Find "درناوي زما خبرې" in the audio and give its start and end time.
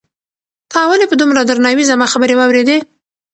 1.49-2.35